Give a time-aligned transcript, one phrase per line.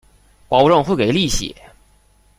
[0.49, 1.55] 保证会给利息